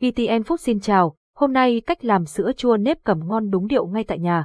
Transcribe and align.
ETN 0.00 0.42
Food 0.42 0.56
xin 0.56 0.80
chào, 0.80 1.16
hôm 1.34 1.52
nay 1.52 1.80
cách 1.86 2.04
làm 2.04 2.24
sữa 2.24 2.52
chua 2.56 2.76
nếp 2.76 3.04
cẩm 3.04 3.20
ngon 3.28 3.50
đúng 3.50 3.66
điệu 3.66 3.86
ngay 3.86 4.04
tại 4.04 4.18
nhà. 4.18 4.44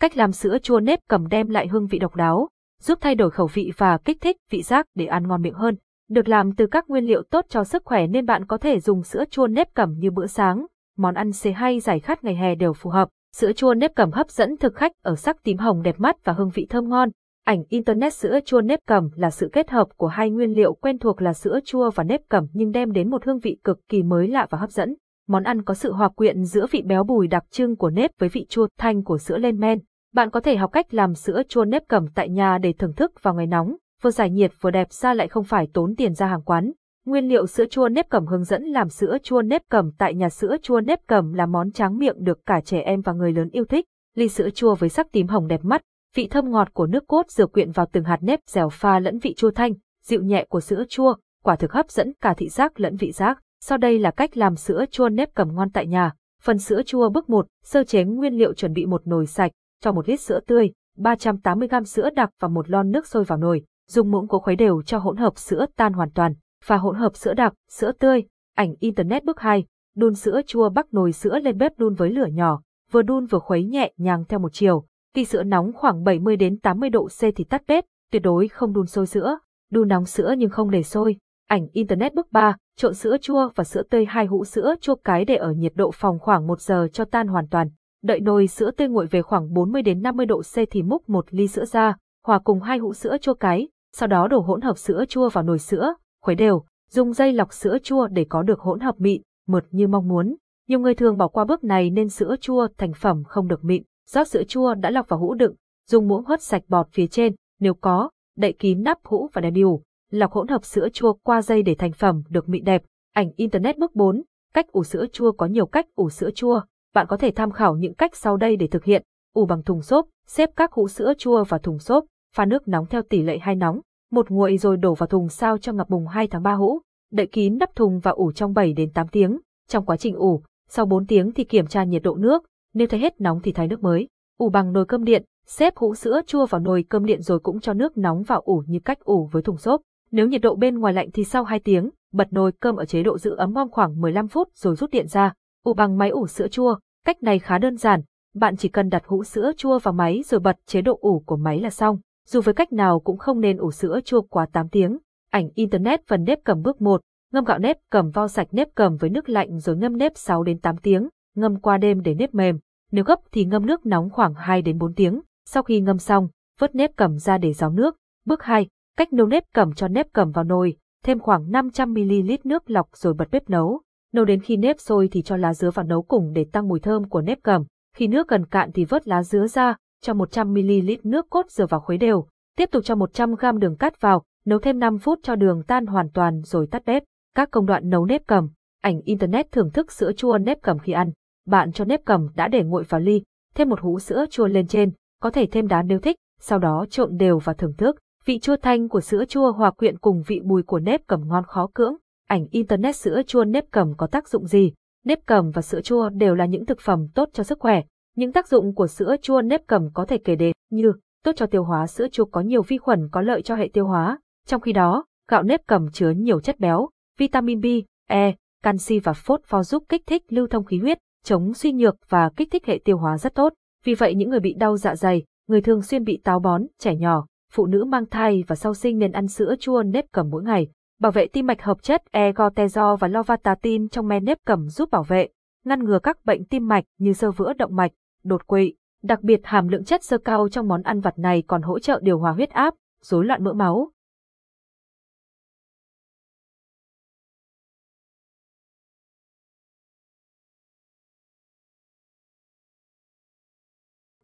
Cách 0.00 0.16
làm 0.16 0.32
sữa 0.32 0.58
chua 0.62 0.80
nếp 0.80 0.98
cẩm 1.08 1.28
đem 1.28 1.48
lại 1.48 1.68
hương 1.68 1.86
vị 1.86 1.98
độc 1.98 2.14
đáo, 2.14 2.48
giúp 2.82 2.98
thay 3.00 3.14
đổi 3.14 3.30
khẩu 3.30 3.46
vị 3.46 3.72
và 3.76 3.98
kích 3.98 4.20
thích 4.20 4.36
vị 4.50 4.62
giác 4.62 4.86
để 4.94 5.06
ăn 5.06 5.28
ngon 5.28 5.42
miệng 5.42 5.54
hơn. 5.54 5.76
Được 6.08 6.28
làm 6.28 6.52
từ 6.52 6.66
các 6.66 6.90
nguyên 6.90 7.04
liệu 7.04 7.22
tốt 7.22 7.44
cho 7.48 7.64
sức 7.64 7.82
khỏe 7.84 8.06
nên 8.06 8.26
bạn 8.26 8.46
có 8.46 8.58
thể 8.58 8.80
dùng 8.80 9.02
sữa 9.02 9.24
chua 9.30 9.46
nếp 9.46 9.74
cẩm 9.74 9.94
như 9.98 10.10
bữa 10.10 10.26
sáng, 10.26 10.66
món 10.96 11.14
ăn 11.14 11.32
xế 11.32 11.52
hay 11.52 11.80
giải 11.80 12.00
khát 12.00 12.24
ngày 12.24 12.34
hè 12.34 12.54
đều 12.54 12.72
phù 12.72 12.90
hợp. 12.90 13.08
Sữa 13.36 13.52
chua 13.52 13.74
nếp 13.74 13.94
cẩm 13.94 14.10
hấp 14.10 14.30
dẫn 14.30 14.56
thực 14.56 14.74
khách 14.74 14.92
ở 15.02 15.16
sắc 15.16 15.42
tím 15.42 15.58
hồng 15.58 15.82
đẹp 15.82 16.00
mắt 16.00 16.24
và 16.24 16.32
hương 16.32 16.50
vị 16.54 16.66
thơm 16.70 16.88
ngon. 16.88 17.08
Ảnh 17.48 17.64
Internet 17.68 18.14
sữa 18.14 18.38
chua 18.44 18.60
nếp 18.60 18.80
cẩm 18.86 19.10
là 19.14 19.30
sự 19.30 19.48
kết 19.52 19.70
hợp 19.70 19.88
của 19.96 20.06
hai 20.06 20.30
nguyên 20.30 20.52
liệu 20.52 20.74
quen 20.74 20.98
thuộc 20.98 21.22
là 21.22 21.32
sữa 21.32 21.58
chua 21.64 21.90
và 21.90 22.04
nếp 22.04 22.20
cẩm 22.28 22.46
nhưng 22.52 22.72
đem 22.72 22.92
đến 22.92 23.10
một 23.10 23.24
hương 23.24 23.38
vị 23.38 23.58
cực 23.64 23.80
kỳ 23.88 24.02
mới 24.02 24.28
lạ 24.28 24.46
và 24.50 24.58
hấp 24.58 24.70
dẫn. 24.70 24.94
Món 25.28 25.42
ăn 25.42 25.62
có 25.62 25.74
sự 25.74 25.92
hòa 25.92 26.08
quyện 26.08 26.44
giữa 26.44 26.66
vị 26.70 26.82
béo 26.82 27.04
bùi 27.04 27.26
đặc 27.26 27.44
trưng 27.50 27.76
của 27.76 27.90
nếp 27.90 28.10
với 28.18 28.28
vị 28.28 28.46
chua 28.48 28.68
thanh 28.78 29.04
của 29.04 29.18
sữa 29.18 29.38
lên 29.38 29.60
men. 29.60 29.78
Bạn 30.14 30.30
có 30.30 30.40
thể 30.40 30.56
học 30.56 30.72
cách 30.72 30.94
làm 30.94 31.14
sữa 31.14 31.42
chua 31.48 31.64
nếp 31.64 31.82
cẩm 31.88 32.06
tại 32.14 32.28
nhà 32.28 32.58
để 32.58 32.72
thưởng 32.72 32.94
thức 32.94 33.12
vào 33.22 33.34
ngày 33.34 33.46
nóng, 33.46 33.76
vừa 34.02 34.10
giải 34.10 34.30
nhiệt 34.30 34.52
vừa 34.60 34.70
đẹp 34.70 34.92
ra 34.92 35.14
lại 35.14 35.28
không 35.28 35.44
phải 35.44 35.68
tốn 35.72 35.94
tiền 35.96 36.14
ra 36.14 36.26
hàng 36.26 36.42
quán. 36.42 36.72
Nguyên 37.06 37.28
liệu 37.28 37.46
sữa 37.46 37.64
chua 37.70 37.88
nếp 37.88 38.08
cẩm 38.08 38.26
hướng 38.26 38.44
dẫn 38.44 38.62
làm 38.62 38.88
sữa 38.88 39.16
chua 39.22 39.42
nếp 39.42 39.62
cẩm 39.70 39.90
tại 39.98 40.14
nhà 40.14 40.28
sữa 40.28 40.56
chua 40.62 40.80
nếp 40.80 40.98
cẩm 41.06 41.32
là 41.32 41.46
món 41.46 41.72
tráng 41.72 41.98
miệng 41.98 42.24
được 42.24 42.46
cả 42.46 42.60
trẻ 42.60 42.80
em 42.80 43.00
và 43.00 43.12
người 43.12 43.32
lớn 43.32 43.48
yêu 43.52 43.64
thích. 43.64 43.84
Ly 44.14 44.28
sữa 44.28 44.50
chua 44.50 44.74
với 44.74 44.88
sắc 44.88 45.12
tím 45.12 45.26
hồng 45.26 45.46
đẹp 45.46 45.60
mắt, 45.62 45.82
vị 46.18 46.28
thơm 46.30 46.50
ngọt 46.50 46.74
của 46.74 46.86
nước 46.86 47.04
cốt 47.06 47.30
dừa 47.30 47.46
quyện 47.46 47.70
vào 47.70 47.86
từng 47.92 48.04
hạt 48.04 48.18
nếp 48.20 48.40
dẻo 48.46 48.68
pha 48.68 48.98
lẫn 48.98 49.18
vị 49.18 49.34
chua 49.34 49.50
thanh, 49.50 49.72
dịu 50.04 50.22
nhẹ 50.22 50.44
của 50.48 50.60
sữa 50.60 50.84
chua, 50.88 51.14
quả 51.44 51.56
thực 51.56 51.72
hấp 51.72 51.90
dẫn 51.90 52.12
cả 52.20 52.34
thị 52.34 52.48
giác 52.48 52.80
lẫn 52.80 52.96
vị 52.96 53.12
giác. 53.12 53.38
Sau 53.60 53.78
đây 53.78 53.98
là 53.98 54.10
cách 54.10 54.36
làm 54.36 54.56
sữa 54.56 54.84
chua 54.90 55.08
nếp 55.08 55.34
cầm 55.34 55.54
ngon 55.54 55.70
tại 55.70 55.86
nhà. 55.86 56.12
Phần 56.42 56.58
sữa 56.58 56.82
chua 56.86 57.08
bước 57.08 57.30
1, 57.30 57.46
sơ 57.64 57.84
chế 57.84 58.04
nguyên 58.04 58.34
liệu 58.34 58.54
chuẩn 58.54 58.72
bị 58.72 58.86
một 58.86 59.06
nồi 59.06 59.26
sạch, 59.26 59.52
cho 59.80 59.92
một 59.92 60.08
lít 60.08 60.20
sữa 60.20 60.40
tươi, 60.46 60.70
380g 60.98 61.84
sữa 61.84 62.10
đặc 62.10 62.30
và 62.40 62.48
một 62.48 62.70
lon 62.70 62.90
nước 62.90 63.06
sôi 63.06 63.24
vào 63.24 63.38
nồi, 63.38 63.64
dùng 63.88 64.10
muỗng 64.10 64.28
cố 64.28 64.38
khuấy 64.38 64.56
đều 64.56 64.82
cho 64.82 64.98
hỗn 64.98 65.16
hợp 65.16 65.38
sữa 65.38 65.66
tan 65.76 65.92
hoàn 65.92 66.10
toàn, 66.10 66.34
và 66.66 66.76
hỗn 66.76 66.96
hợp 66.96 67.16
sữa 67.16 67.34
đặc, 67.34 67.54
sữa 67.70 67.92
tươi, 67.92 68.24
ảnh 68.56 68.74
internet 68.80 69.24
bước 69.24 69.40
2, 69.40 69.64
đun 69.96 70.14
sữa 70.14 70.40
chua 70.46 70.68
bắc 70.68 70.94
nồi 70.94 71.12
sữa 71.12 71.38
lên 71.38 71.58
bếp 71.58 71.78
đun 71.78 71.94
với 71.94 72.10
lửa 72.10 72.28
nhỏ, 72.32 72.60
vừa 72.90 73.02
đun 73.02 73.26
vừa 73.26 73.38
khuấy 73.38 73.64
nhẹ 73.64 73.92
nhàng 73.96 74.24
theo 74.28 74.38
một 74.38 74.52
chiều. 74.52 74.84
Khi 75.14 75.24
sữa 75.24 75.42
nóng 75.42 75.72
khoảng 75.72 76.04
70 76.04 76.36
đến 76.36 76.58
80 76.58 76.90
độ 76.90 77.08
C 77.08 77.20
thì 77.36 77.44
tắt 77.44 77.62
bếp, 77.68 77.84
tuyệt 78.12 78.22
đối 78.22 78.48
không 78.48 78.72
đun 78.72 78.86
sôi 78.86 79.06
sữa, 79.06 79.38
đun 79.70 79.88
nóng 79.88 80.04
sữa 80.04 80.34
nhưng 80.38 80.50
không 80.50 80.70
để 80.70 80.82
sôi. 80.82 81.16
Ảnh 81.48 81.66
internet 81.72 82.14
bước 82.14 82.32
3, 82.32 82.56
trộn 82.76 82.94
sữa 82.94 83.16
chua 83.20 83.50
và 83.54 83.64
sữa 83.64 83.82
tươi 83.90 84.04
hai 84.04 84.26
hũ 84.26 84.44
sữa 84.44 84.74
chua 84.80 84.94
cái 84.94 85.24
để 85.24 85.36
ở 85.36 85.52
nhiệt 85.52 85.72
độ 85.74 85.90
phòng 85.94 86.18
khoảng 86.18 86.46
1 86.46 86.60
giờ 86.60 86.88
cho 86.92 87.04
tan 87.04 87.28
hoàn 87.28 87.48
toàn. 87.48 87.68
Đợi 88.02 88.20
nồi 88.20 88.46
sữa 88.46 88.70
tươi 88.70 88.88
nguội 88.88 89.06
về 89.06 89.22
khoảng 89.22 89.52
40 89.52 89.82
đến 89.82 90.02
50 90.02 90.26
độ 90.26 90.42
C 90.42 90.58
thì 90.70 90.82
múc 90.82 91.08
một 91.08 91.24
ly 91.30 91.48
sữa 91.48 91.64
ra, 91.64 91.96
hòa 92.26 92.38
cùng 92.38 92.60
hai 92.60 92.78
hũ 92.78 92.94
sữa 92.94 93.16
chua 93.20 93.34
cái, 93.34 93.68
sau 93.96 94.06
đó 94.06 94.28
đổ 94.28 94.40
hỗn 94.40 94.60
hợp 94.60 94.78
sữa 94.78 95.04
chua 95.08 95.28
vào 95.28 95.44
nồi 95.44 95.58
sữa, 95.58 95.94
khuấy 96.22 96.34
đều, 96.34 96.64
dùng 96.90 97.12
dây 97.12 97.32
lọc 97.32 97.52
sữa 97.52 97.78
chua 97.82 98.06
để 98.06 98.26
có 98.28 98.42
được 98.42 98.60
hỗn 98.60 98.80
hợp 98.80 98.94
mịn, 98.98 99.22
mượt 99.46 99.64
như 99.70 99.88
mong 99.88 100.08
muốn. 100.08 100.36
Nhiều 100.68 100.80
người 100.80 100.94
thường 100.94 101.16
bỏ 101.16 101.28
qua 101.28 101.44
bước 101.44 101.64
này 101.64 101.90
nên 101.90 102.08
sữa 102.08 102.36
chua 102.40 102.68
thành 102.78 102.92
phẩm 103.00 103.22
không 103.24 103.48
được 103.48 103.64
mịn. 103.64 103.82
Rót 104.12 104.28
sữa 104.28 104.42
chua 104.48 104.74
đã 104.74 104.90
lọc 104.90 105.08
vào 105.08 105.20
hũ 105.20 105.34
đựng, 105.34 105.54
dùng 105.88 106.08
muỗng 106.08 106.24
hớt 106.24 106.42
sạch 106.42 106.62
bọt 106.68 106.88
phía 106.92 107.06
trên, 107.06 107.34
nếu 107.60 107.74
có, 107.74 108.10
đậy 108.36 108.52
kín 108.52 108.82
nắp 108.82 108.98
hũ 109.04 109.28
và 109.32 109.40
đèn 109.40 109.54
điều. 109.54 109.82
Lọc 110.10 110.32
hỗn 110.32 110.48
hợp 110.48 110.64
sữa 110.64 110.88
chua 110.92 111.12
qua 111.12 111.42
dây 111.42 111.62
để 111.62 111.74
thành 111.74 111.92
phẩm 111.92 112.22
được 112.28 112.48
mịn 112.48 112.64
đẹp. 112.64 112.82
Ảnh 113.14 113.30
internet 113.36 113.78
bước 113.78 113.94
4, 113.94 114.22
cách 114.54 114.72
ủ 114.72 114.84
sữa 114.84 115.06
chua 115.12 115.32
có 115.32 115.46
nhiều 115.46 115.66
cách 115.66 115.86
ủ 115.94 116.10
sữa 116.10 116.30
chua. 116.34 116.60
Bạn 116.94 117.06
có 117.08 117.16
thể 117.16 117.30
tham 117.30 117.50
khảo 117.50 117.76
những 117.76 117.94
cách 117.94 118.16
sau 118.16 118.36
đây 118.36 118.56
để 118.56 118.66
thực 118.66 118.84
hiện. 118.84 119.02
Ủ 119.34 119.46
bằng 119.46 119.62
thùng 119.62 119.82
xốp, 119.82 120.06
xếp 120.26 120.50
các 120.56 120.72
hũ 120.72 120.88
sữa 120.88 121.12
chua 121.18 121.44
vào 121.44 121.60
thùng 121.60 121.78
xốp, 121.78 122.04
pha 122.34 122.44
nước 122.44 122.68
nóng 122.68 122.86
theo 122.86 123.02
tỷ 123.02 123.22
lệ 123.22 123.38
hai 123.38 123.54
nóng, 123.54 123.80
một 124.10 124.30
nguội 124.30 124.58
rồi 124.58 124.76
đổ 124.76 124.94
vào 124.94 125.06
thùng 125.06 125.28
sao 125.28 125.58
cho 125.58 125.72
ngập 125.72 125.88
bùng 125.88 126.06
2 126.06 126.26
tháng 126.26 126.42
3 126.42 126.52
hũ, 126.52 126.80
đậy 127.12 127.26
kín 127.26 127.58
nắp 127.58 127.74
thùng 127.74 127.98
và 127.98 128.10
ủ 128.10 128.32
trong 128.32 128.52
7 128.54 128.72
đến 128.72 128.90
8 128.90 129.08
tiếng. 129.08 129.40
Trong 129.68 129.86
quá 129.86 129.96
trình 129.96 130.14
ủ, 130.14 130.42
sau 130.68 130.86
4 130.86 131.06
tiếng 131.06 131.32
thì 131.32 131.44
kiểm 131.44 131.66
tra 131.66 131.84
nhiệt 131.84 132.02
độ 132.02 132.14
nước, 132.14 132.44
nếu 132.74 132.86
thấy 132.86 133.00
hết 133.00 133.20
nóng 133.20 133.40
thì 133.42 133.52
thay 133.52 133.68
nước 133.68 133.82
mới. 133.82 134.08
Ủ 134.38 134.50
bằng 134.50 134.72
nồi 134.72 134.84
cơm 134.84 135.04
điện, 135.04 135.24
xếp 135.46 135.76
hũ 135.76 135.94
sữa 135.94 136.20
chua 136.26 136.46
vào 136.46 136.60
nồi 136.60 136.84
cơm 136.88 137.04
điện 137.04 137.22
rồi 137.22 137.38
cũng 137.38 137.60
cho 137.60 137.74
nước 137.74 137.96
nóng 137.98 138.22
vào 138.22 138.40
ủ 138.40 138.62
như 138.66 138.78
cách 138.84 139.00
ủ 139.00 139.28
với 139.32 139.42
thùng 139.42 139.56
xốp. 139.56 139.80
Nếu 140.10 140.28
nhiệt 140.28 140.40
độ 140.40 140.54
bên 140.54 140.78
ngoài 140.78 140.94
lạnh 140.94 141.08
thì 141.14 141.24
sau 141.24 141.44
2 141.44 141.58
tiếng, 141.58 141.90
bật 142.12 142.32
nồi 142.32 142.52
cơm 142.60 142.76
ở 142.76 142.84
chế 142.84 143.02
độ 143.02 143.18
giữ 143.18 143.36
ấm 143.36 143.54
ngon 143.54 143.70
khoảng 143.70 144.00
15 144.00 144.28
phút 144.28 144.48
rồi 144.54 144.76
rút 144.76 144.90
điện 144.90 145.06
ra. 145.06 145.32
Ủ 145.64 145.74
bằng 145.74 145.98
máy 145.98 146.08
ủ 146.08 146.26
sữa 146.26 146.48
chua, 146.48 146.78
cách 147.04 147.22
này 147.22 147.38
khá 147.38 147.58
đơn 147.58 147.76
giản, 147.76 148.00
bạn 148.34 148.56
chỉ 148.56 148.68
cần 148.68 148.88
đặt 148.88 149.02
hũ 149.06 149.24
sữa 149.24 149.52
chua 149.56 149.78
vào 149.78 149.94
máy 149.94 150.22
rồi 150.26 150.40
bật 150.40 150.56
chế 150.66 150.82
độ 150.82 150.98
ủ 151.00 151.22
của 151.26 151.36
máy 151.36 151.60
là 151.60 151.70
xong. 151.70 151.98
Dù 152.26 152.40
với 152.40 152.54
cách 152.54 152.72
nào 152.72 153.00
cũng 153.00 153.18
không 153.18 153.40
nên 153.40 153.56
ủ 153.56 153.70
sữa 153.70 154.00
chua 154.04 154.22
quá 154.22 154.46
8 154.52 154.68
tiếng. 154.68 154.98
Ảnh 155.30 155.48
Internet 155.54 156.00
phần 156.06 156.24
nếp 156.24 156.38
cầm 156.44 156.62
bước 156.62 156.80
1, 156.80 157.00
ngâm 157.32 157.44
gạo 157.44 157.58
nếp 157.58 157.76
cầm 157.90 158.10
vo 158.10 158.28
sạch 158.28 158.48
nếp 158.50 158.68
cầm 158.74 158.96
với 158.96 159.10
nước 159.10 159.28
lạnh 159.28 159.58
rồi 159.58 159.76
ngâm 159.76 159.96
nếp 159.96 160.12
6 160.16 160.42
đến 160.42 160.58
8 160.58 160.76
tiếng, 160.76 161.08
ngâm 161.40 161.60
qua 161.60 161.78
đêm 161.78 162.02
để 162.02 162.14
nếp 162.14 162.34
mềm. 162.34 162.58
Nếu 162.92 163.04
gấp 163.04 163.18
thì 163.32 163.44
ngâm 163.44 163.66
nước 163.66 163.86
nóng 163.86 164.10
khoảng 164.10 164.34
2 164.34 164.62
đến 164.62 164.78
4 164.78 164.94
tiếng. 164.94 165.20
Sau 165.48 165.62
khi 165.62 165.80
ngâm 165.80 165.98
xong, 165.98 166.28
vớt 166.58 166.74
nếp 166.74 166.90
cầm 166.96 167.18
ra 167.18 167.38
để 167.38 167.52
ráo 167.52 167.70
nước. 167.70 167.96
Bước 168.26 168.42
2, 168.42 168.68
cách 168.96 169.12
nấu 169.12 169.26
nếp 169.26 169.42
cầm 169.54 169.72
cho 169.72 169.88
nếp 169.88 170.06
cầm 170.12 170.30
vào 170.30 170.44
nồi, 170.44 170.76
thêm 171.04 171.18
khoảng 171.18 171.50
500ml 171.50 172.36
nước 172.44 172.70
lọc 172.70 172.88
rồi 172.96 173.14
bật 173.14 173.30
bếp 173.30 173.50
nấu. 173.50 173.80
Nấu 174.14 174.24
đến 174.24 174.40
khi 174.40 174.56
nếp 174.56 174.80
sôi 174.80 175.08
thì 175.12 175.22
cho 175.22 175.36
lá 175.36 175.54
dứa 175.54 175.70
vào 175.70 175.86
nấu 175.86 176.02
cùng 176.02 176.32
để 176.32 176.46
tăng 176.52 176.68
mùi 176.68 176.80
thơm 176.80 177.08
của 177.08 177.20
nếp 177.20 177.38
cầm. 177.42 177.64
Khi 177.96 178.06
nước 178.06 178.28
gần 178.28 178.46
cạn 178.46 178.72
thì 178.72 178.84
vớt 178.84 179.08
lá 179.08 179.22
dứa 179.22 179.46
ra, 179.46 179.76
cho 180.02 180.12
100ml 180.12 180.96
nước 181.04 181.26
cốt 181.30 181.50
dừa 181.50 181.66
vào 181.66 181.80
khuấy 181.80 181.98
đều. 181.98 182.26
Tiếp 182.56 182.68
tục 182.72 182.84
cho 182.84 182.94
100g 182.94 183.58
đường 183.58 183.76
cắt 183.76 184.00
vào, 184.00 184.22
nấu 184.44 184.58
thêm 184.58 184.78
5 184.78 184.98
phút 184.98 185.18
cho 185.22 185.34
đường 185.34 185.62
tan 185.66 185.86
hoàn 185.86 186.10
toàn 186.10 186.42
rồi 186.42 186.66
tắt 186.66 186.82
bếp. 186.86 187.02
Các 187.34 187.50
công 187.50 187.66
đoạn 187.66 187.88
nấu 187.88 188.04
nếp 188.04 188.22
cầm, 188.26 188.48
ảnh 188.82 189.00
internet 189.00 189.52
thưởng 189.52 189.70
thức 189.70 189.92
sữa 189.92 190.12
chua 190.12 190.38
nếp 190.38 190.58
cầm 190.62 190.78
khi 190.78 190.92
ăn. 190.92 191.10
Bạn 191.48 191.72
cho 191.72 191.84
nếp 191.84 192.00
cầm 192.04 192.28
đã 192.34 192.48
để 192.48 192.64
nguội 192.64 192.84
vào 192.88 193.00
ly, 193.00 193.22
thêm 193.54 193.68
một 193.68 193.80
hũ 193.80 193.98
sữa 193.98 194.24
chua 194.30 194.46
lên 194.46 194.66
trên, 194.66 194.90
có 195.20 195.30
thể 195.30 195.46
thêm 195.46 195.68
đá 195.68 195.82
nếu 195.82 195.98
thích, 195.98 196.16
sau 196.40 196.58
đó 196.58 196.86
trộn 196.90 197.16
đều 197.16 197.38
và 197.38 197.52
thưởng 197.52 197.74
thức. 197.78 197.96
Vị 198.24 198.38
chua 198.38 198.56
thanh 198.62 198.88
của 198.88 199.00
sữa 199.00 199.24
chua 199.28 199.52
hòa 199.52 199.70
quyện 199.70 199.98
cùng 199.98 200.22
vị 200.26 200.40
bùi 200.44 200.62
của 200.62 200.78
nếp 200.78 201.00
cầm 201.06 201.28
ngon 201.28 201.44
khó 201.44 201.70
cưỡng. 201.74 201.94
Ảnh 202.26 202.46
internet 202.50 202.96
sữa 202.96 203.22
chua 203.26 203.44
nếp 203.44 203.64
cầm 203.70 203.94
có 203.96 204.06
tác 204.06 204.28
dụng 204.28 204.46
gì? 204.46 204.72
Nếp 205.04 205.18
cầm 205.26 205.50
và 205.50 205.62
sữa 205.62 205.80
chua 205.80 206.08
đều 206.08 206.34
là 206.34 206.46
những 206.46 206.66
thực 206.66 206.80
phẩm 206.80 207.06
tốt 207.14 207.28
cho 207.32 207.42
sức 207.42 207.58
khỏe. 207.60 207.82
Những 208.16 208.32
tác 208.32 208.48
dụng 208.48 208.74
của 208.74 208.86
sữa 208.86 209.16
chua 209.22 209.42
nếp 209.42 209.60
cầm 209.66 209.90
có 209.94 210.04
thể 210.04 210.18
kể 210.18 210.36
đến 210.36 210.52
như 210.70 210.92
tốt 211.24 211.32
cho 211.36 211.46
tiêu 211.46 211.64
hóa 211.64 211.86
sữa 211.86 212.06
chua 212.12 212.24
có 212.24 212.40
nhiều 212.40 212.62
vi 212.62 212.78
khuẩn 212.78 213.08
có 213.12 213.20
lợi 213.20 213.42
cho 213.42 213.54
hệ 213.54 213.68
tiêu 213.72 213.86
hóa. 213.86 214.18
Trong 214.46 214.60
khi 214.60 214.72
đó, 214.72 215.04
gạo 215.28 215.42
nếp 215.42 215.60
cầm 215.66 215.90
chứa 215.90 216.10
nhiều 216.10 216.40
chất 216.40 216.60
béo, 216.60 216.88
vitamin 217.18 217.60
B, 217.60 217.64
E, 218.08 218.34
canxi 218.62 218.98
và 218.98 219.12
phốt 219.12 219.40
pho 219.44 219.62
giúp 219.62 219.84
kích 219.88 220.02
thích 220.06 220.22
lưu 220.28 220.46
thông 220.46 220.64
khí 220.64 220.78
huyết, 220.78 220.98
chống 221.28 221.54
suy 221.54 221.72
nhược 221.72 221.96
và 222.08 222.30
kích 222.36 222.48
thích 222.50 222.66
hệ 222.66 222.80
tiêu 222.84 222.98
hóa 222.98 223.18
rất 223.18 223.34
tốt. 223.34 223.52
Vì 223.84 223.94
vậy 223.94 224.14
những 224.14 224.30
người 224.30 224.40
bị 224.40 224.54
đau 224.54 224.76
dạ 224.76 224.96
dày, 224.96 225.24
người 225.48 225.60
thường 225.60 225.82
xuyên 225.82 226.04
bị 226.04 226.20
táo 226.24 226.40
bón, 226.40 226.62
trẻ 226.78 226.94
nhỏ, 226.96 227.26
phụ 227.52 227.66
nữ 227.66 227.84
mang 227.84 228.06
thai 228.06 228.44
và 228.46 228.56
sau 228.56 228.74
sinh 228.74 228.98
nên 228.98 229.12
ăn 229.12 229.28
sữa 229.28 229.54
chua 229.60 229.82
nếp 229.82 230.04
cầm 230.12 230.30
mỗi 230.30 230.42
ngày. 230.42 230.68
Bảo 231.00 231.12
vệ 231.12 231.26
tim 231.26 231.46
mạch 231.46 231.62
hợp 231.62 231.82
chất 231.82 232.02
Egotezo 232.12 232.96
và 232.96 233.08
lovatatin 233.08 233.88
trong 233.88 234.08
men 234.08 234.24
nếp 234.24 234.38
cầm 234.46 234.68
giúp 234.68 234.90
bảo 234.90 235.02
vệ, 235.02 235.28
ngăn 235.64 235.84
ngừa 235.84 235.98
các 235.98 236.24
bệnh 236.24 236.44
tim 236.44 236.68
mạch 236.68 236.84
như 236.98 237.12
sơ 237.12 237.30
vữa 237.30 237.52
động 237.52 237.76
mạch, 237.76 237.92
đột 238.24 238.46
quỵ. 238.46 238.74
Đặc 239.02 239.22
biệt 239.22 239.40
hàm 239.44 239.68
lượng 239.68 239.84
chất 239.84 240.04
xơ 240.04 240.18
cao 240.18 240.48
trong 240.48 240.68
món 240.68 240.82
ăn 240.82 241.00
vặt 241.00 241.18
này 241.18 241.42
còn 241.46 241.62
hỗ 241.62 241.78
trợ 241.78 242.00
điều 242.02 242.18
hòa 242.18 242.32
huyết 242.32 242.50
áp, 242.50 242.74
rối 243.02 243.24
loạn 243.24 243.44
mỡ 243.44 243.52
máu. 243.52 243.90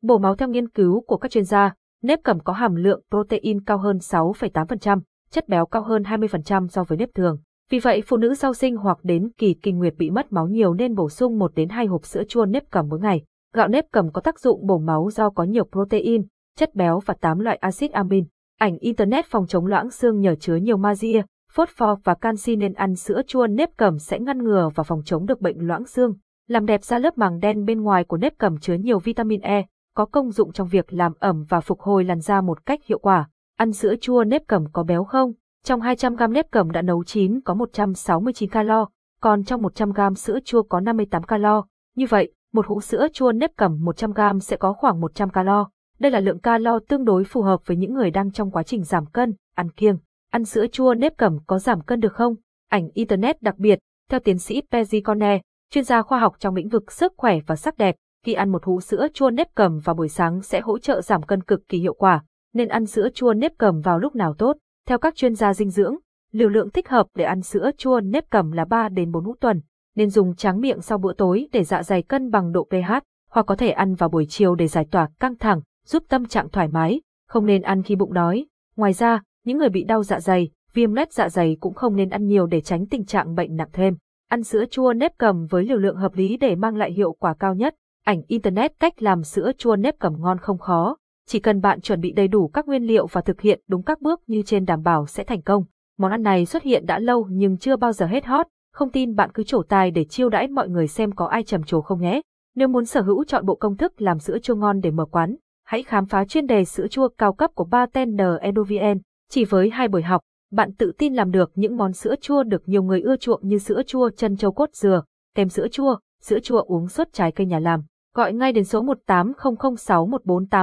Bổ 0.05 0.19
máu 0.19 0.37
theo 0.37 0.49
nghiên 0.49 0.69
cứu 0.69 1.01
của 1.01 1.17
các 1.17 1.31
chuyên 1.31 1.45
gia, 1.45 1.75
nếp 2.03 2.19
cẩm 2.25 2.41
có 2.41 2.53
hàm 2.53 2.75
lượng 2.75 3.01
protein 3.11 3.65
cao 3.65 3.79
hơn 3.79 3.97
6,8%, 3.97 5.01
chất 5.31 5.49
béo 5.49 5.67
cao 5.67 5.83
hơn 5.83 6.03
20% 6.03 6.69
so 6.69 6.85
với 6.85 6.99
nếp 6.99 7.09
thường. 7.15 7.39
Vì 7.71 7.79
vậy, 7.79 8.03
phụ 8.07 8.17
nữ 8.17 8.35
sau 8.35 8.55
sinh 8.55 8.77
hoặc 8.77 8.99
đến 9.03 9.29
kỳ 9.39 9.55
kinh 9.63 9.79
nguyệt 9.79 9.95
bị 9.99 10.11
mất 10.11 10.33
máu 10.33 10.47
nhiều 10.47 10.75
nên 10.75 10.95
bổ 10.95 11.09
sung 11.09 11.39
1 11.39 11.55
đến 11.55 11.69
2 11.69 11.87
hộp 11.87 12.05
sữa 12.05 12.23
chua 12.29 12.45
nếp 12.45 12.71
cẩm 12.71 12.89
mỗi 12.89 13.01
ngày. 13.01 13.23
Gạo 13.55 13.69
nếp 13.69 13.85
cẩm 13.93 14.13
có 14.13 14.21
tác 14.21 14.41
dụng 14.41 14.67
bổ 14.67 14.79
máu 14.79 15.09
do 15.13 15.31
có 15.31 15.45
nhiều 15.45 15.65
protein, 15.73 16.23
chất 16.59 16.75
béo 16.75 17.01
và 17.07 17.15
8 17.21 17.39
loại 17.39 17.57
axit 17.57 17.93
amin. 17.93 18.25
Ảnh 18.59 18.79
internet 18.79 19.27
phòng 19.27 19.47
chống 19.47 19.67
loãng 19.67 19.91
xương 19.91 20.21
nhờ 20.21 20.35
chứa 20.35 20.57
nhiều 20.57 20.77
magie, 20.77 21.23
phosphor 21.53 21.99
và 22.05 22.15
canxi 22.15 22.57
nên 22.57 22.73
ăn 22.73 22.95
sữa 22.95 23.23
chua 23.27 23.47
nếp 23.47 23.77
cẩm 23.77 23.99
sẽ 23.99 24.19
ngăn 24.19 24.45
ngừa 24.45 24.71
và 24.75 24.83
phòng 24.83 25.03
chống 25.05 25.27
được 25.27 25.41
bệnh 25.41 25.67
loãng 25.67 25.85
xương. 25.85 26.15
Làm 26.49 26.67
đẹp 26.67 26.85
da 26.85 26.99
lớp 26.99 27.19
màng 27.19 27.41
đen 27.41 27.65
bên 27.65 27.81
ngoài 27.81 28.05
của 28.05 28.17
nếp 28.17 28.39
cẩm 28.39 28.59
chứa 28.59 28.75
nhiều 28.75 28.99
vitamin 28.99 29.41
E, 29.41 29.67
có 29.95 30.05
công 30.05 30.31
dụng 30.31 30.53
trong 30.53 30.69
việc 30.69 30.93
làm 30.93 31.13
ẩm 31.19 31.45
và 31.49 31.61
phục 31.61 31.81
hồi 31.81 32.05
làn 32.05 32.21
da 32.21 32.41
một 32.41 32.67
cách 32.67 32.81
hiệu 32.85 32.99
quả. 32.99 33.29
Ăn 33.57 33.73
sữa 33.73 33.95
chua 34.01 34.25
nếp 34.25 34.43
cẩm 34.47 34.65
có 34.73 34.83
béo 34.83 35.05
không? 35.05 35.33
Trong 35.65 35.81
200 35.81 36.17
g 36.17 36.23
nếp 36.31 36.51
cẩm 36.51 36.71
đã 36.71 36.83
nấu 36.83 37.05
chín 37.05 37.41
có 37.41 37.55
169 37.55 38.51
calo, 38.51 38.87
còn 39.21 39.45
trong 39.45 39.63
100g 39.63 40.15
sữa 40.15 40.39
chua 40.45 40.63
có 40.63 40.81
58 40.81 41.23
calo. 41.23 41.65
Như 41.97 42.07
vậy, 42.09 42.33
một 42.53 42.67
hũ 42.67 42.81
sữa 42.81 43.07
chua 43.13 43.33
nếp 43.33 43.51
cẩm 43.57 43.85
100g 43.85 44.39
sẽ 44.39 44.57
có 44.57 44.73
khoảng 44.73 45.01
100 45.01 45.31
calo. 45.31 45.69
Đây 45.99 46.13
là 46.13 46.21
lượng 46.21 46.41
calo 46.41 46.79
tương 46.89 47.05
đối 47.05 47.25
phù 47.25 47.43
hợp 47.43 47.61
với 47.67 47.77
những 47.77 47.95
người 47.95 48.11
đang 48.11 48.33
trong 48.33 48.51
quá 48.51 48.63
trình 48.63 48.83
giảm 48.83 49.07
cân, 49.07 49.35
ăn 49.55 49.71
kiêng. 49.71 49.99
Ăn 50.31 50.45
sữa 50.45 50.67
chua 50.73 50.95
nếp 50.95 51.17
cẩm 51.17 51.39
có 51.47 51.59
giảm 51.59 51.81
cân 51.81 52.01
được 52.01 52.13
không? 52.13 52.35
Ảnh 52.71 52.89
Internet 52.95 53.43
đặc 53.43 53.59
biệt, 53.59 53.79
theo 54.11 54.21
tiến 54.21 54.39
sĩ 54.39 54.63
Pezzi 54.71 55.01
Cone, 55.05 55.41
chuyên 55.71 55.85
gia 55.85 56.03
khoa 56.03 56.19
học 56.19 56.35
trong 56.39 56.55
lĩnh 56.55 56.69
vực 56.69 56.93
sức 56.93 57.13
khỏe 57.17 57.39
và 57.47 57.57
sắc 57.57 57.79
đẹp, 57.79 57.97
khi 58.25 58.33
ăn 58.33 58.53
một 58.53 58.65
hũ 58.65 58.81
sữa 58.81 59.07
chua 59.15 59.31
nếp 59.31 59.55
cầm 59.55 59.79
vào 59.79 59.95
buổi 59.95 60.09
sáng 60.09 60.43
sẽ 60.43 60.61
hỗ 60.61 60.79
trợ 60.79 61.01
giảm 61.01 61.23
cân 61.23 61.43
cực 61.43 61.69
kỳ 61.69 61.79
hiệu 61.79 61.95
quả, 61.95 62.25
nên 62.55 62.69
ăn 62.69 62.87
sữa 62.87 63.09
chua 63.15 63.33
nếp 63.35 63.53
cầm 63.59 63.81
vào 63.81 63.99
lúc 63.99 64.15
nào 64.17 64.35
tốt. 64.39 64.57
Theo 64.87 64.99
các 64.99 65.15
chuyên 65.15 65.35
gia 65.35 65.55
dinh 65.55 65.71
dưỡng, 65.71 65.97
liều 66.33 66.49
lượng 66.49 66.71
thích 66.71 66.89
hợp 66.89 67.07
để 67.15 67.25
ăn 67.25 67.43
sữa 67.43 67.71
chua 67.79 68.01
nếp 68.01 68.31
cầm 68.31 68.53
là 68.53 68.65
3 68.65 68.89
đến 68.89 69.13
4 69.13 69.25
hũ 69.25 69.35
tuần, 69.41 69.61
nên 69.97 70.11
dùng 70.11 70.37
tráng 70.37 70.61
miệng 70.61 70.81
sau 70.81 70.99
bữa 70.99 71.13
tối 71.13 71.49
để 71.53 71.65
dạ 71.65 71.83
dày 71.83 72.03
cân 72.03 72.31
bằng 72.31 72.53
độ 72.53 72.65
pH, 72.71 72.93
hoặc 73.31 73.47
có 73.47 73.57
thể 73.57 73.71
ăn 73.71 73.95
vào 73.95 74.09
buổi 74.09 74.27
chiều 74.29 74.55
để 74.55 74.67
giải 74.67 74.87
tỏa 74.91 75.09
căng 75.21 75.37
thẳng, 75.37 75.61
giúp 75.87 76.03
tâm 76.09 76.27
trạng 76.27 76.49
thoải 76.49 76.69
mái, 76.69 77.01
không 77.29 77.47
nên 77.47 77.63
ăn 77.63 77.83
khi 77.83 77.97
bụng 77.97 78.13
đói. 78.13 78.47
Ngoài 78.77 78.93
ra, 78.93 79.23
những 79.45 79.59
người 79.59 79.69
bị 79.69 79.85
đau 79.85 80.03
dạ 80.03 80.21
dày, 80.21 80.51
viêm 80.73 80.93
loét 80.93 81.13
dạ 81.13 81.29
dày 81.29 81.57
cũng 81.61 81.75
không 81.75 81.97
nên 81.97 82.11
ăn 82.11 82.27
nhiều 82.27 82.47
để 82.47 82.61
tránh 82.61 82.87
tình 82.87 83.05
trạng 83.05 83.35
bệnh 83.35 83.57
nặng 83.57 83.69
thêm. 83.73 83.97
Ăn 84.29 84.43
sữa 84.43 84.65
chua 84.71 84.93
nếp 84.93 85.19
cầm 85.19 85.47
với 85.47 85.65
liều 85.65 85.79
lượng 85.79 85.97
hợp 85.97 86.15
lý 86.15 86.37
để 86.37 86.57
mang 86.57 86.77
lại 86.77 86.93
hiệu 86.93 87.13
quả 87.13 87.35
cao 87.35 87.55
nhất. 87.55 87.75
Ảnh 88.05 88.23
Internet 88.29 88.81
cách 88.81 89.03
làm 89.03 89.23
sữa 89.23 89.53
chua 89.59 89.77
nếp 89.77 89.99
cẩm 89.99 90.15
ngon 90.19 90.39
không 90.39 90.59
khó. 90.59 90.97
Chỉ 91.27 91.41
cần 91.41 91.61
bạn 91.61 91.81
chuẩn 91.81 92.01
bị 92.01 92.13
đầy 92.13 92.29
đủ 92.29 92.49
các 92.49 92.67
nguyên 92.67 92.83
liệu 92.83 93.07
và 93.07 93.21
thực 93.21 93.41
hiện 93.41 93.61
đúng 93.69 93.83
các 93.83 94.01
bước 94.01 94.21
như 94.27 94.43
trên 94.43 94.65
đảm 94.65 94.83
bảo 94.83 95.07
sẽ 95.07 95.25
thành 95.25 95.43
công. 95.43 95.65
Món 95.99 96.11
ăn 96.11 96.23
này 96.23 96.47
xuất 96.47 96.63
hiện 96.63 96.87
đã 96.87 96.99
lâu 96.99 97.27
nhưng 97.31 97.59
chưa 97.59 97.77
bao 97.77 97.93
giờ 97.93 98.07
hết 98.07 98.25
hot, 98.25 98.47
không 98.73 98.91
tin 98.91 99.15
bạn 99.15 99.31
cứ 99.35 99.43
trổ 99.43 99.63
tài 99.63 99.91
để 99.91 100.05
chiêu 100.05 100.29
đãi 100.29 100.49
mọi 100.49 100.69
người 100.69 100.89
xem 100.89 101.13
có 101.13 101.27
ai 101.27 101.43
trầm 101.43 101.63
trồ 101.63 101.81
không 101.81 102.01
nhé. 102.01 102.21
Nếu 102.57 102.69
muốn 102.69 102.85
sở 102.85 103.01
hữu 103.01 103.25
chọn 103.25 103.47
bộ 103.47 103.55
công 103.55 103.77
thức 103.77 104.03
làm 104.03 104.19
sữa 104.19 104.39
chua 104.39 104.55
ngon 104.55 104.81
để 104.81 104.91
mở 104.91 105.05
quán, 105.05 105.37
hãy 105.67 105.83
khám 105.83 106.07
phá 106.07 106.25
chuyên 106.25 106.47
đề 106.47 106.65
sữa 106.65 106.87
chua 106.87 107.09
cao 107.19 107.33
cấp 107.33 107.51
của 107.55 107.65
Bartender 107.65 108.37
Edovn. 108.41 109.01
Chỉ 109.31 109.45
với 109.45 109.71
hai 109.71 109.89
buổi 109.89 110.03
học, 110.03 110.21
bạn 110.53 110.75
tự 110.75 110.93
tin 110.99 111.15
làm 111.15 111.31
được 111.31 111.53
những 111.55 111.77
món 111.77 111.93
sữa 111.93 112.15
chua 112.21 112.43
được 112.43 112.63
nhiều 112.69 112.83
người 112.83 113.01
ưa 113.01 113.17
chuộng 113.17 113.49
như 113.49 113.59
sữa 113.59 113.83
chua 113.87 114.11
chân 114.11 114.37
châu 114.37 114.53
cốt 114.53 114.69
dừa, 114.73 115.03
kem 115.35 115.49
sữa 115.49 115.69
chua, 115.69 115.97
sữa 116.23 116.41
chua 116.41 116.61
uống 116.61 116.89
suốt 116.89 117.09
trái 117.13 117.33
cây 117.33 117.47
nhà 117.47 117.59
làm. 117.59 117.81
Gọi 118.17 118.33
ngay 118.33 118.53
đến 118.53 118.65
số 118.65 118.83
18006 118.83 120.07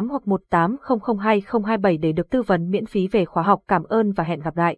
hoặc 0.09 0.27
18002 0.27 1.97
để 1.97 2.11
được 2.11 2.29
tư 2.29 2.41
vấn 2.41 2.69
miễn 2.69 2.85
phí 2.85 3.07
về 3.07 3.25
khóa 3.25 3.43
học. 3.43 3.61
Cảm 3.67 3.83
ơn 3.83 4.11
và 4.11 4.23
hẹn 4.23 4.39
gặp 4.39 4.57
lại. 4.57 4.77